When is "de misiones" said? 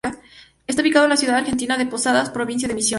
2.67-2.89